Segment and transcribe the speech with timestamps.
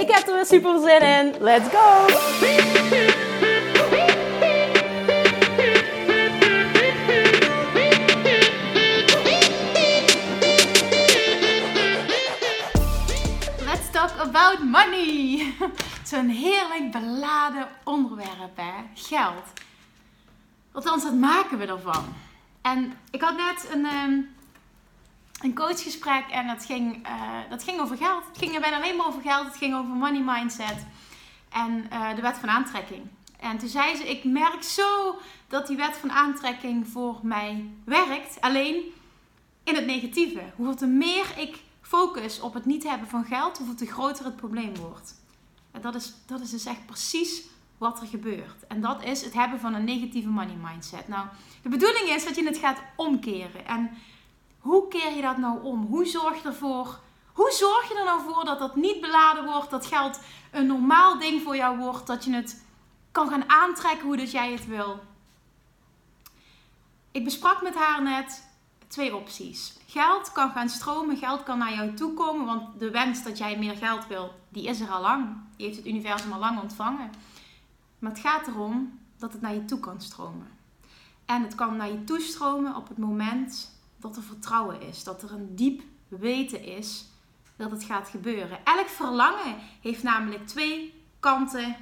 [0.00, 1.34] Ik heb er weer super zin in.
[1.40, 2.06] Let's go!
[13.64, 15.54] Let's talk about money.
[16.04, 18.72] Zo'n heerlijk beladen onderwerp, hè?
[18.94, 19.44] Geld.
[20.72, 22.04] Althans, dat maken we ervan.
[22.62, 24.20] En ik had net een, ehm,
[25.42, 28.26] een coachgesprek en dat ging, uh, dat ging over geld.
[28.26, 29.46] Het ging er bijna alleen maar over geld.
[29.46, 30.86] Het ging over money mindset
[31.52, 33.02] en uh, de wet van aantrekking.
[33.40, 38.40] En toen zei ze, ik merk zo dat die wet van aantrekking voor mij werkt.
[38.40, 38.82] Alleen
[39.64, 40.42] in het negatieve.
[40.56, 44.36] Hoeveel te meer ik focus op het niet hebben van geld, hoeveel te groter het
[44.36, 45.14] probleem wordt.
[45.72, 47.42] En dat is, dat is dus echt precies
[47.78, 48.66] wat er gebeurt.
[48.68, 51.08] En dat is het hebben van een negatieve money mindset.
[51.08, 51.26] Nou,
[51.62, 53.66] de bedoeling is dat je het gaat omkeren.
[53.66, 53.90] En
[54.66, 55.86] hoe keer je dat nou om?
[55.86, 57.00] Hoe zorg je ervoor?
[57.32, 60.20] Hoe zorg je er nou voor dat dat niet beladen wordt, dat geld
[60.52, 62.64] een normaal ding voor jou wordt, dat je het
[63.12, 65.00] kan gaan aantrekken hoe dat jij het wil?
[67.10, 68.48] Ik besprak met haar net
[68.88, 69.78] twee opties.
[69.86, 73.58] Geld kan gaan stromen, geld kan naar jou toe komen, want de wens dat jij
[73.58, 75.36] meer geld wil, die is er al lang.
[75.56, 77.10] Die heeft het universum al lang ontvangen.
[77.98, 80.48] Maar het gaat erom dat het naar je toe kan stromen.
[81.24, 83.75] En het kan naar je toe stromen op het moment
[84.06, 87.06] dat er vertrouwen is, dat er een diep weten is
[87.56, 88.64] dat het gaat gebeuren.
[88.64, 91.76] Elk verlangen heeft namelijk twee kanten.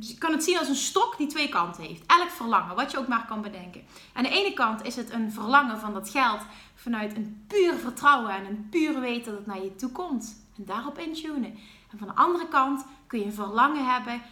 [0.00, 2.06] Je kan het zien als een stok die twee kanten heeft.
[2.06, 3.84] Elk verlangen, wat je ook maar kan bedenken.
[4.12, 6.40] Aan de ene kant is het een verlangen van dat geld
[6.74, 10.46] vanuit een puur vertrouwen en een puur weten dat het naar je toe komt.
[10.56, 11.58] En daarop intunen.
[11.90, 14.22] En van de andere kant kun je een verlangen hebben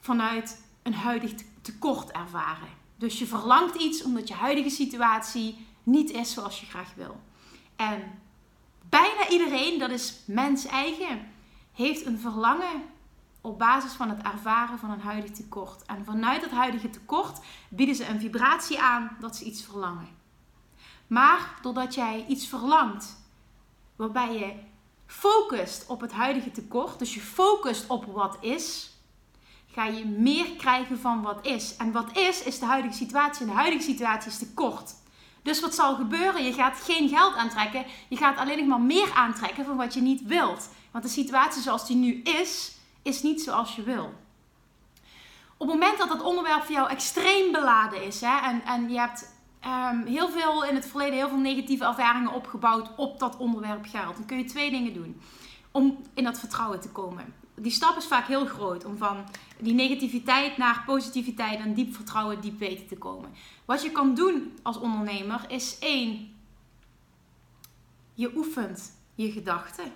[0.00, 1.32] vanuit een huidig
[1.62, 2.79] tekort ervaren.
[3.00, 7.20] Dus je verlangt iets omdat je huidige situatie niet is zoals je graag wil.
[7.76, 8.20] En
[8.88, 11.28] bijna iedereen, dat is mens eigen,
[11.72, 12.82] heeft een verlangen
[13.40, 15.82] op basis van het ervaren van een huidig tekort.
[15.86, 20.08] En vanuit het huidige tekort bieden ze een vibratie aan dat ze iets verlangen.
[21.06, 23.22] Maar doordat jij iets verlangt
[23.96, 24.54] waarbij je
[25.06, 28.89] focust op het huidige tekort, dus je focust op wat is,
[29.80, 31.76] ga je meer krijgen van wat is.
[31.76, 33.40] En wat is, is de huidige situatie.
[33.40, 34.94] En de huidige situatie is tekort.
[35.42, 36.44] Dus wat zal gebeuren?
[36.44, 37.84] Je gaat geen geld aantrekken.
[38.08, 40.68] Je gaat alleen nog maar meer aantrekken van wat je niet wilt.
[40.90, 44.12] Want de situatie zoals die nu is, is niet zoals je wil.
[45.56, 48.98] Op het moment dat het onderwerp voor jou extreem beladen is hè, en, en je
[48.98, 49.34] hebt
[49.66, 54.16] um, heel veel in het verleden heel veel negatieve ervaringen opgebouwd op dat onderwerp geld,
[54.16, 55.20] dan kun je twee dingen doen
[55.70, 57.34] om in dat vertrouwen te komen.
[57.62, 59.24] Die stap is vaak heel groot om van
[59.58, 63.30] die negativiteit naar positiviteit en diep vertrouwen, diep weten te komen.
[63.64, 66.34] Wat je kan doen als ondernemer is één,
[68.14, 69.92] je oefent je gedachten.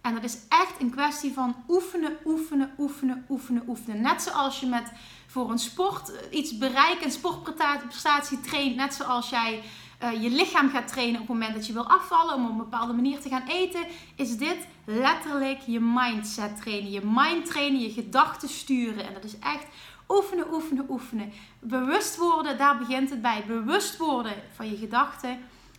[0.00, 4.00] En dat is echt een kwestie van oefenen, oefenen, oefenen, oefenen, oefenen.
[4.00, 4.92] Net zoals je met
[5.26, 8.76] voor een sport iets bereikt, een sportprestatie traint.
[8.76, 9.62] Net zoals jij
[10.04, 12.56] uh, je lichaam gaat trainen op het moment dat je wil afvallen, om op een
[12.56, 16.90] bepaalde manier te gaan eten, is dit letterlijk je mindset trainen.
[16.90, 19.06] Je mind trainen, je gedachten sturen.
[19.06, 19.66] En dat is echt
[20.08, 21.32] oefenen, oefenen, oefenen.
[21.60, 23.44] Bewust worden, daar begint het bij.
[23.46, 25.38] Bewust worden van je gedachten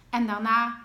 [0.09, 0.83] en daarna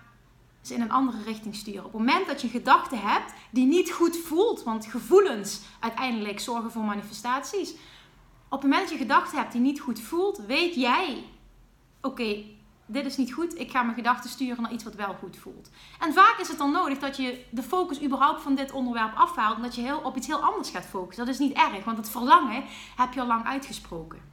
[0.61, 1.85] ze in een andere richting sturen.
[1.85, 6.71] Op het moment dat je gedachten hebt die niet goed voelt, want gevoelens uiteindelijk zorgen
[6.71, 7.71] voor manifestaties.
[8.49, 11.23] Op het moment dat je gedachten hebt die niet goed voelt, weet jij,
[12.01, 12.43] oké,
[12.91, 15.69] dit is niet goed, ik ga mijn gedachten sturen naar iets wat wel goed voelt.
[15.99, 19.55] En vaak is het dan nodig dat je de focus überhaupt van dit onderwerp afhaalt
[19.55, 21.25] en dat je heel, op iets heel anders gaat focussen.
[21.25, 22.63] Dat is niet erg, want het verlangen
[22.95, 24.29] heb je al lang uitgesproken.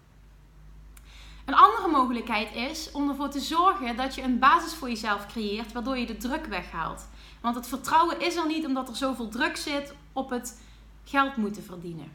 [1.44, 5.72] Een andere mogelijkheid is om ervoor te zorgen dat je een basis voor jezelf creëert,
[5.72, 7.08] waardoor je de druk weghaalt.
[7.40, 10.60] Want het vertrouwen is er niet omdat er zoveel druk zit op het
[11.04, 12.12] geld moeten verdienen.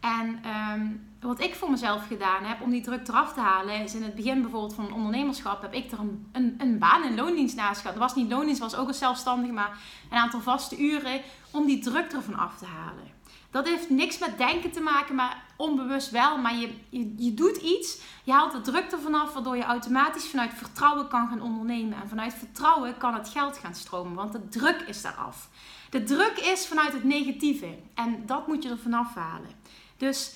[0.00, 0.86] En ehm,
[1.20, 4.14] wat ik voor mezelf gedaan heb om die druk eraf te halen, is in het
[4.14, 7.96] begin bijvoorbeeld van ondernemerschap, heb ik er een, een, een baan in loondienst naast gehad.
[7.96, 9.78] Dat was niet loondienst, was ook een zelfstandige, maar
[10.10, 13.04] een aantal vaste uren om die druk ervan af te halen.
[13.50, 16.38] Dat heeft niks met denken te maken, maar onbewust wel.
[16.38, 20.26] Maar je, je, je doet iets, je haalt de druk ervan af, waardoor je automatisch
[20.26, 22.02] vanuit vertrouwen kan gaan ondernemen.
[22.02, 25.48] En vanuit vertrouwen kan het geld gaan stromen, want de druk is daar af.
[25.90, 29.50] De druk is vanuit het negatieve en dat moet je er vanaf halen.
[29.96, 30.34] Dus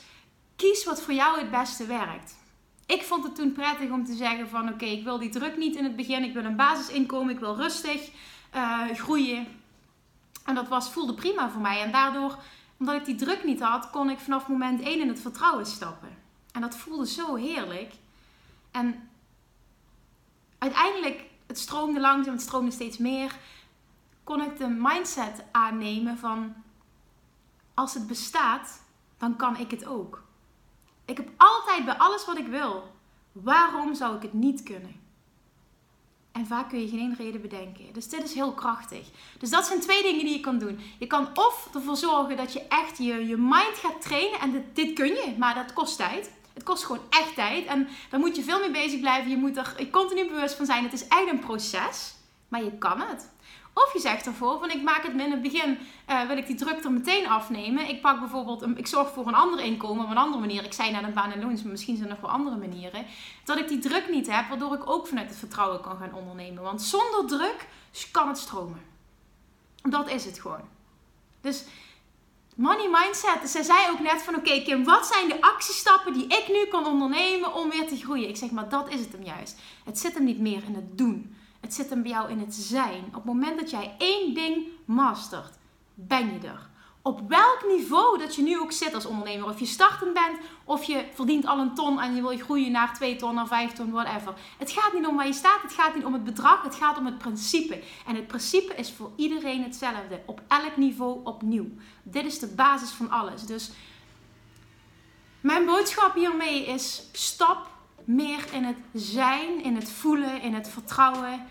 [0.57, 2.35] kies wat voor jou het beste werkt.
[2.87, 5.77] Ik vond het toen prettig om te zeggen van oké, ik wil die druk niet
[5.77, 6.25] in het begin.
[6.25, 8.11] Ik wil een basisinkomen, ik wil rustig
[8.55, 9.47] uh, groeien.
[10.45, 11.81] En dat was, voelde prima voor mij.
[11.81, 12.39] En daardoor,
[12.83, 16.09] omdat ik die druk niet had, kon ik vanaf moment 1 in het vertrouwen stappen.
[16.53, 17.95] En dat voelde zo heerlijk.
[18.71, 19.09] En
[20.59, 23.37] uiteindelijk, het stroomde langzaam, het stroomde steeds meer.
[24.25, 26.55] Kon ik de mindset aannemen van
[27.75, 28.83] als het bestaat,
[29.19, 30.23] dan kan ik het ook.
[31.05, 32.95] Ik heb altijd bij alles wat ik wil.
[33.33, 35.02] Waarom zou ik het niet kunnen?
[36.33, 37.93] En vaak kun je geen reden bedenken.
[37.93, 39.07] Dus dit is heel krachtig.
[39.39, 40.81] Dus dat zijn twee dingen die je kan doen.
[40.99, 44.41] Je kan of ervoor zorgen dat je echt je, je mind gaat trainen.
[44.41, 46.31] En dit, dit kun je, maar dat kost tijd.
[46.55, 47.67] Het kost gewoon echt tijd.
[47.67, 49.31] En daar moet je veel mee bezig blijven.
[49.31, 50.85] Je moet er continu bewust van zijn.
[50.85, 52.15] Het is echt een proces.
[52.49, 53.31] Maar je kan het.
[53.75, 55.79] Of je zegt ervoor van ik maak het in het begin,
[56.11, 57.89] uh, wil ik die druk er meteen afnemen.
[57.89, 60.65] Ik pak bijvoorbeeld, een, ik zorg voor een ander inkomen op een andere manier.
[60.65, 63.07] Ik zei naar een baan en loons, maar misschien zijn er nog wel andere manieren.
[63.45, 66.63] Dat ik die druk niet heb, waardoor ik ook vanuit het vertrouwen kan gaan ondernemen.
[66.63, 67.69] Want zonder druk
[68.11, 68.81] kan het stromen.
[69.83, 70.69] Dat is het gewoon.
[71.41, 71.65] Dus
[72.55, 73.51] money mindset.
[73.51, 76.87] Zij zei ook net van oké Kim, wat zijn de actiestappen die ik nu kan
[76.87, 78.29] ondernemen om weer te groeien?
[78.29, 79.59] Ik zeg maar dat is het hem juist.
[79.85, 81.37] Het zit hem niet meer in het doen.
[81.63, 83.05] Het zit hem bij jou in het zijn.
[83.07, 85.59] Op het moment dat jij één ding mastert,
[85.95, 86.71] ben je er.
[87.03, 89.49] Op welk niveau dat je nu ook zit als ondernemer.
[89.49, 92.95] Of je startend bent, of je verdient al een ton en je wil groeien naar
[92.95, 94.35] 2 ton, naar 5 ton, whatever.
[94.59, 96.99] Het gaat niet om waar je staat, het gaat niet om het bedrag, het gaat
[96.99, 97.83] om het principe.
[98.07, 100.21] En het principe is voor iedereen hetzelfde.
[100.27, 101.69] Op elk niveau opnieuw.
[102.03, 103.43] Dit is de basis van alles.
[103.43, 103.71] Dus
[105.41, 107.72] mijn boodschap hiermee is: stap
[108.05, 111.47] meer in het zijn, in het voelen, in het vertrouwen.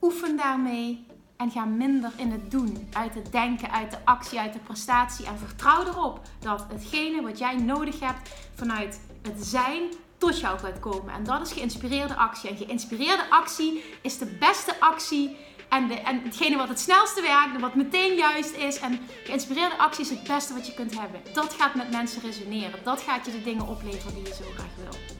[0.00, 1.06] Oefen daarmee
[1.36, 5.26] en ga minder in het doen, uit het denken, uit de actie, uit de prestatie.
[5.26, 9.82] En vertrouw erop dat hetgene wat jij nodig hebt vanuit het zijn
[10.18, 11.14] tot jou gaat komen.
[11.14, 12.50] En dat is geïnspireerde actie.
[12.50, 15.36] En geïnspireerde actie is de beste actie.
[15.68, 18.78] En, de, en hetgene wat het snelste werkt, wat meteen juist is.
[18.80, 21.20] En geïnspireerde actie is het beste wat je kunt hebben.
[21.32, 22.84] Dat gaat met mensen resoneren.
[22.84, 25.19] Dat gaat je de dingen opleveren die je zo graag wil.